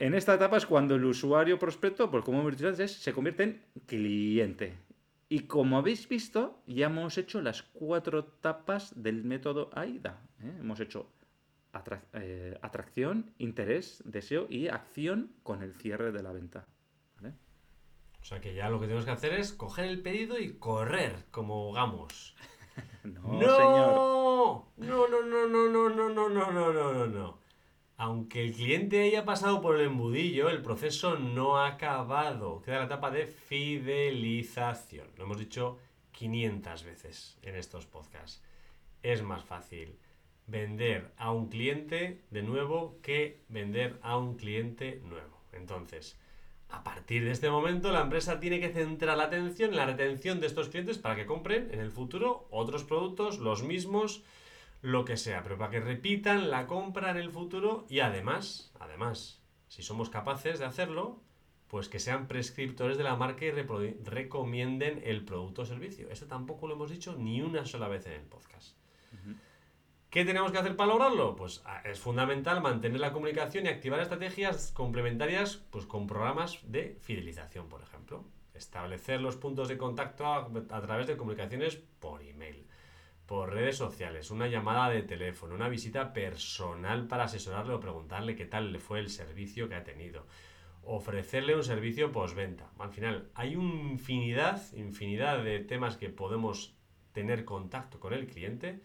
[0.00, 3.42] En esta etapa es cuando el usuario prospecto, pues como hemos dicho antes, se convierte
[3.42, 4.78] en cliente.
[5.28, 10.22] Y como habéis visto, ya hemos hecho las cuatro etapas del método AIDA.
[10.40, 10.54] ¿eh?
[10.60, 11.10] Hemos hecho
[12.12, 16.68] eh, atracción, interés, deseo y acción con el cierre de la venta.
[17.16, 17.34] ¿vale?
[18.20, 21.24] O sea que ya lo que tenemos que hacer es coger el pedido y correr
[21.32, 22.36] como Gamos.
[23.02, 23.40] No, ¡No!
[23.40, 24.68] señor.
[24.76, 27.47] No, no, no, no, no, no, no, no, no, no, no.
[28.00, 32.62] Aunque el cliente haya pasado por el embudillo, el proceso no ha acabado.
[32.62, 35.08] Queda la etapa de fidelización.
[35.16, 35.78] Lo hemos dicho
[36.12, 38.40] 500 veces en estos podcasts.
[39.02, 39.98] Es más fácil
[40.46, 45.42] vender a un cliente de nuevo que vender a un cliente nuevo.
[45.52, 46.16] Entonces,
[46.68, 50.38] a partir de este momento, la empresa tiene que centrar la atención en la retención
[50.38, 54.22] de estos clientes para que compren en el futuro otros productos, los mismos,
[54.80, 59.42] lo que sea, pero para que repitan la compra en el futuro y además, además,
[59.68, 61.20] si somos capaces de hacerlo,
[61.68, 66.08] pues que sean prescriptores de la marca y recomienden el producto o servicio.
[66.10, 68.76] Esto tampoco lo hemos dicho ni una sola vez en el podcast.
[70.10, 71.36] ¿Qué tenemos que hacer para lograrlo?
[71.36, 77.68] Pues es fundamental mantener la comunicación y activar estrategias complementarias pues, con programas de fidelización,
[77.68, 78.24] por ejemplo.
[78.54, 82.66] Establecer los puntos de contacto a, a través de comunicaciones por email,
[83.28, 88.46] por redes sociales, una llamada de teléfono, una visita personal para asesorarle o preguntarle qué
[88.46, 90.26] tal le fue el servicio que ha tenido.
[90.82, 92.70] Ofrecerle un servicio postventa.
[92.78, 96.74] Al final, hay infinidad, infinidad de temas que podemos
[97.12, 98.80] tener contacto con el cliente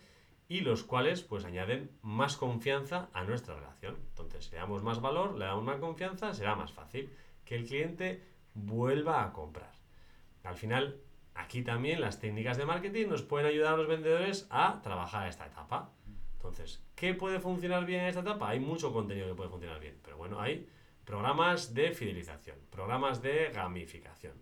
[0.49, 3.95] y los cuales pues añaden más confianza a nuestra relación.
[4.09, 7.09] Entonces, le damos más valor, le damos más confianza, será más fácil
[7.45, 8.21] que el cliente
[8.53, 9.71] vuelva a comprar.
[10.43, 10.99] Al final,
[11.35, 15.45] aquí también las técnicas de marketing nos pueden ayudar a los vendedores a trabajar esta
[15.45, 15.91] etapa.
[16.35, 18.49] Entonces, ¿qué puede funcionar bien en esta etapa?
[18.49, 20.67] Hay mucho contenido que puede funcionar bien, pero bueno, hay
[21.05, 24.33] Programas de fidelización, programas de gamificación,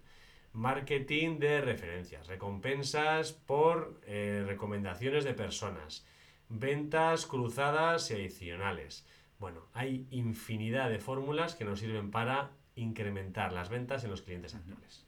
[0.53, 6.05] marketing de referencias, recompensas por eh, recomendaciones de personas,
[6.49, 9.07] ventas cruzadas y adicionales.
[9.39, 14.53] Bueno, hay infinidad de fórmulas que nos sirven para incrementar las ventas en los clientes
[14.53, 15.07] actuales.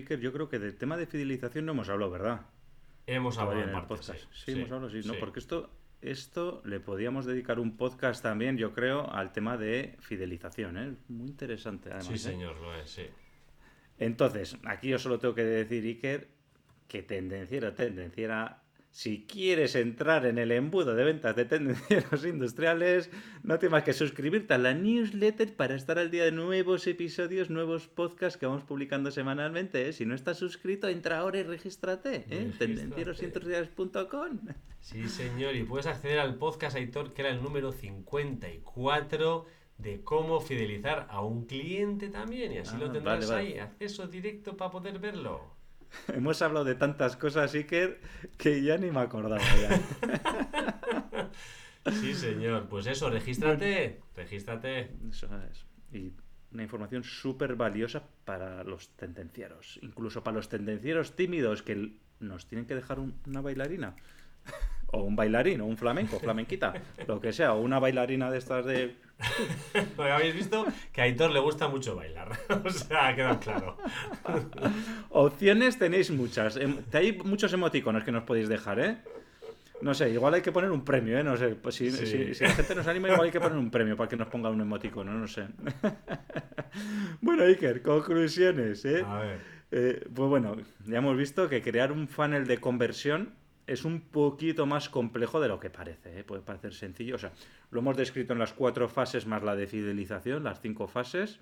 [0.00, 2.40] Que yo creo que del tema de fidelización no hemos hablado, ¿verdad?
[3.06, 4.20] Hemos hablado en el podcast.
[4.20, 4.26] sí.
[4.46, 8.72] Sí, hemos hablado, sí, no, porque esto, esto le podíamos dedicar un podcast también, yo
[8.72, 10.94] creo, al tema de fidelización, ¿eh?
[11.08, 12.06] Muy interesante, además.
[12.06, 12.18] Sí, ¿eh?
[12.18, 13.06] señor, lo es, sí.
[13.98, 16.28] Entonces, aquí yo solo tengo que decir, Iker,
[16.88, 18.61] que tendenciero, tendenciera,
[18.94, 23.10] si quieres entrar en el embudo de ventas de tendencieros industriales,
[23.42, 27.48] no tienes más que suscribirte a la newsletter para estar al día de nuevos episodios,
[27.48, 29.88] nuevos podcasts que vamos publicando semanalmente.
[29.88, 29.92] ¿eh?
[29.94, 32.26] Si no estás suscrito, entra ahora y regístrate.
[32.28, 32.52] ¿eh?
[32.58, 34.38] Tendencierosindustriales.com.
[34.80, 39.46] Sí, señor, y puedes acceder al podcast Aitor, que era el número 54
[39.78, 43.54] de cómo fidelizar a un cliente también, y así Ah, lo tendrás vale, vale.
[43.54, 45.56] ahí, acceso directo para poder verlo.
[46.14, 48.00] Hemos hablado de tantas cosas, Iker,
[48.38, 49.80] que ya ni me acordaba ya.
[52.00, 54.90] Sí, señor, pues eso, regístrate, regístrate.
[55.10, 55.66] Eso es.
[55.92, 56.12] Y
[56.52, 59.80] una información súper valiosa para los tendencieros.
[59.82, 63.96] Incluso para los tendencieros tímidos que nos tienen que dejar un- una bailarina.
[64.94, 66.74] O un bailarín, o un flamenco, flamenquita,
[67.08, 68.94] lo que sea, o una bailarina de estas de...
[69.96, 72.30] Porque habéis visto que a Aitor le gusta mucho bailar,
[72.64, 73.76] o sea, ha quedado claro.
[75.10, 76.56] Opciones tenéis muchas.
[76.56, 78.96] Em- Hay muchos emoticonos que nos podéis dejar, ¿eh?
[79.80, 81.24] No sé, igual hay que poner un premio, ¿eh?
[81.24, 82.06] No sé, pues si, Sí.
[82.06, 84.28] si- si la gente nos anima, igual hay que poner un premio para que nos
[84.28, 85.46] ponga un emoticono, no sé.
[87.20, 89.04] bueno, Iker, conclusiones, ¿eh?
[89.06, 90.54] A ver, Eh, pues bueno,
[90.86, 93.30] ya hemos visto que crear un funnel de conversión
[93.66, 96.18] es un poquito más complejo de lo que parece.
[96.18, 96.24] ¿eh?
[96.24, 97.16] Puede parecer sencillo.
[97.16, 97.32] O sea,
[97.70, 101.40] lo hemos descrito en las cuatro fases más la de fidelización, las cinco fases,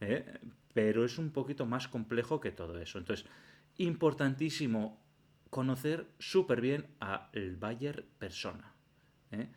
[0.00, 0.24] ¿eh?
[0.72, 2.98] pero es un poquito más complejo que todo eso.
[2.98, 3.26] Entonces,
[3.78, 5.02] importantísimo
[5.50, 8.74] conocer súper bien al buyer persona.
[9.32, 9.48] ¿eh?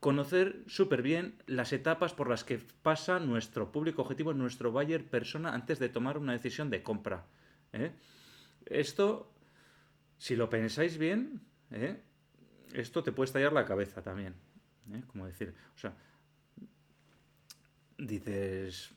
[0.00, 5.52] Conocer súper bien las etapas por las que pasa nuestro público objetivo, nuestro buyer persona,
[5.52, 7.26] antes de tomar una decisión de compra.
[8.66, 9.32] Esto,
[10.18, 12.00] si lo pensáis bien, ¿eh?
[12.72, 14.34] esto te puede estallar la cabeza también.
[14.92, 15.02] ¿eh?
[15.06, 15.94] Como decir, o sea,
[17.98, 18.92] dices,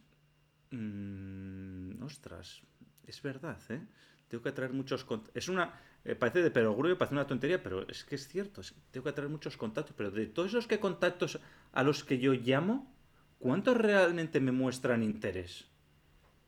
[0.71, 2.61] "Mm, ostras,
[3.07, 3.81] es verdad, ¿eh?
[4.27, 5.35] Tengo que atraer muchos contactos.
[5.35, 5.73] Es una,
[6.05, 8.61] eh, parece de perogrullo, parece una tontería, pero es que es cierto.
[8.91, 11.39] tengo que atraer muchos contactos, pero de todos esos que contactos
[11.71, 12.93] a los que yo llamo,
[13.39, 15.65] ¿cuántos realmente me muestran interés?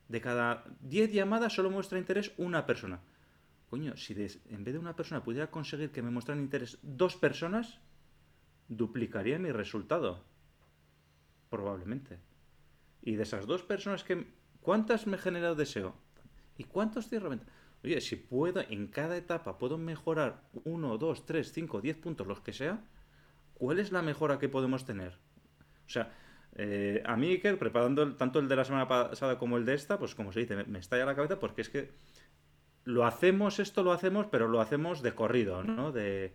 [0.08, 3.00] De cada 10 llamadas solo muestra interés una persona.
[3.72, 7.16] Coño, si des- en vez de una persona pudiera conseguir que me mostraran interés dos
[7.16, 7.80] personas,
[8.68, 10.26] duplicaría mi resultado.
[11.50, 12.20] Probablemente.
[13.02, 14.28] Y de esas dos personas que...
[14.60, 15.96] ¿Cuántas me he generado deseo?
[16.58, 17.46] ¿Y cuántos cierro venta?
[17.84, 22.42] Oye, si puedo, en cada etapa puedo mejorar uno, dos, tres, cinco, diez puntos, los
[22.42, 22.84] que sea,
[23.56, 25.14] ¿cuál es la mejora que podemos tener?
[25.88, 26.14] O sea,
[26.56, 29.98] eh, a mí, Iker, preparando tanto el de la semana pasada como el de esta,
[29.98, 31.90] pues como se dice, me, me estalla la cabeza porque es que
[32.84, 35.92] lo hacemos, esto lo hacemos, pero lo hacemos de corrido, ¿no?
[35.92, 36.34] De,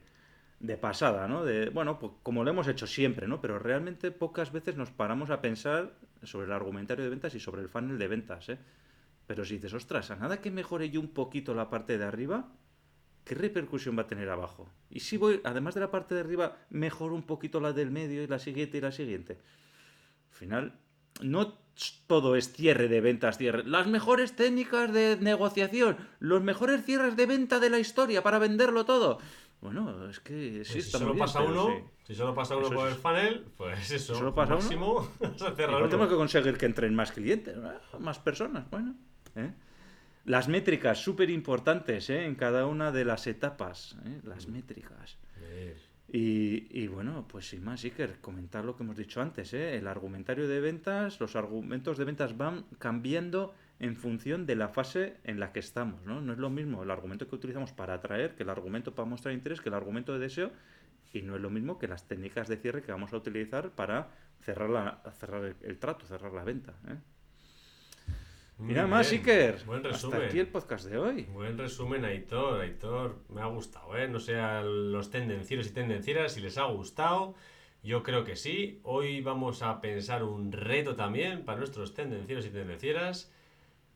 [0.61, 1.45] de pasada, ¿no?
[1.45, 3.41] De, bueno, pues como lo hemos hecho siempre, ¿no?
[3.41, 7.63] Pero realmente pocas veces nos paramos a pensar sobre el argumentario de ventas y sobre
[7.63, 8.59] el funnel de ventas, ¿eh?
[9.27, 12.49] Pero si dices, ostras, a nada que mejore yo un poquito la parte de arriba,
[13.25, 14.69] ¿qué repercusión va a tener abajo?
[14.89, 18.23] Y si voy, además de la parte de arriba, mejoro un poquito la del medio
[18.23, 19.39] y la siguiente y la siguiente.
[20.31, 20.79] Al final,
[21.23, 21.59] no
[22.07, 23.65] todo es cierre de ventas, cierre.
[23.65, 28.85] Las mejores técnicas de negociación, los mejores cierres de venta de la historia para venderlo
[28.85, 29.19] todo.
[29.61, 31.83] Bueno, es que sí, Pues si solo bien, pasa uno, sí.
[32.09, 34.63] si solo pasa uno por es- el funnel, pues eso, ¿Solo pasa uno?
[34.63, 35.09] máximo,
[35.57, 37.73] tenemos que conseguir que entren más clientes, ¿no?
[38.01, 38.69] más personas.
[38.71, 38.95] Bueno,
[39.35, 39.51] ¿eh?
[40.27, 42.25] Las métricas, súper importantes ¿eh?
[42.27, 43.97] en cada una de las etapas.
[44.05, 44.21] ¿eh?
[44.25, 45.17] Las métricas.
[45.41, 45.77] Eh,
[46.09, 49.53] Y, y bueno, pues sin más, Iker, comentar lo que hemos dicho antes.
[49.55, 49.77] ¿eh?
[49.77, 55.17] El argumentario de ventas, los argumentos de ventas van cambiando en función de la fase
[55.25, 56.05] en la que estamos.
[56.05, 56.21] ¿no?
[56.21, 59.35] no es lo mismo el argumento que utilizamos para atraer que el argumento para mostrar
[59.35, 60.53] interés, que el argumento de deseo.
[61.13, 64.09] Y no es lo mismo que las técnicas de cierre que vamos a utilizar para
[64.41, 66.75] cerrar, la, cerrar el, trato, cerrar la venta.
[66.89, 66.97] ¿eh?
[68.59, 69.13] Muy nada más.
[69.13, 69.63] Iker.
[69.67, 70.23] Buen Hasta resumen.
[70.23, 71.23] aquí el podcast de hoy.
[71.25, 72.61] Buen resumen, Aitor.
[72.61, 74.09] Aitor, me ha gustado, ¿eh?
[74.09, 77.35] No sé a los tendencieros y tendencieras si les ha gustado.
[77.83, 78.81] Yo creo que sí.
[78.83, 83.33] Hoy vamos a pensar un reto también para nuestros tendencieros y tendencieras.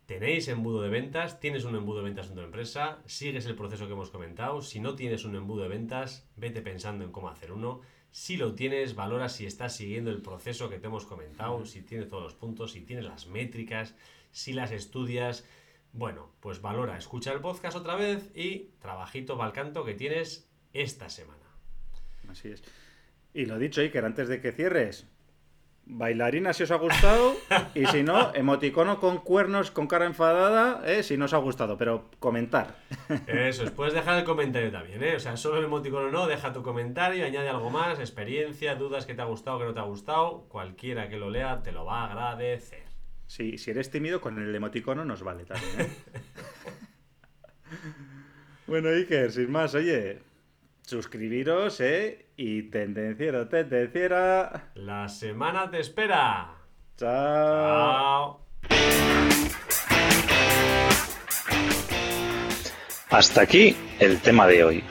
[0.07, 3.87] Tenéis embudo de ventas, tienes un embudo de ventas en tu empresa, sigues el proceso
[3.87, 4.61] que hemos comentado.
[4.61, 7.81] Si no tienes un embudo de ventas, vete pensando en cómo hacer uno.
[8.11, 12.09] Si lo tienes, valora si estás siguiendo el proceso que te hemos comentado, si tienes
[12.09, 13.95] todos los puntos, si tienes las métricas,
[14.31, 15.45] si las estudias.
[15.93, 21.41] Bueno, pues valora, escucha el podcast otra vez y trabajito balcanto que tienes esta semana.
[22.29, 22.63] Así es.
[23.35, 25.07] Y lo dicho, Iker, antes de que cierres,
[25.85, 27.35] bailarina si os ha gustado
[27.75, 31.77] y si no, emoticono con cuernos con cara enfadada, eh, si no os ha gustado,
[31.77, 32.77] pero comentar.
[33.27, 35.17] Eso es, puedes dejar el comentario también, ¿eh?
[35.17, 39.15] O sea, solo el emoticono no, deja tu comentario, añade algo más, experiencia, dudas que
[39.15, 42.03] te ha gustado, que no te ha gustado, cualquiera que lo lea te lo va
[42.03, 42.90] a agradecer.
[43.31, 45.83] Sí, si eres tímido, con el emoticono nos vale también.
[45.83, 45.89] ¿eh?
[48.67, 50.19] bueno, Iker, sin más, oye,
[50.83, 52.27] suscribiros, ¿eh?
[52.37, 54.73] Y tendenciero, tendenciera.
[54.75, 56.57] La semana te espera.
[56.97, 58.41] Chao.
[58.69, 58.81] Chao.
[63.11, 64.85] Hasta aquí el tema de hoy.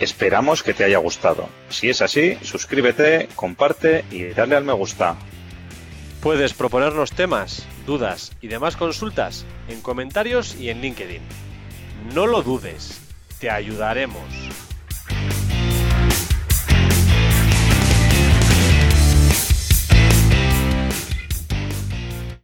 [0.00, 1.48] Esperamos que te haya gustado.
[1.68, 5.16] Si es así, suscríbete, comparte y dale al me gusta.
[6.22, 11.22] Puedes proponernos temas, dudas y demás consultas en comentarios y en LinkedIn.
[12.14, 13.00] No lo dudes,
[13.40, 14.20] te ayudaremos.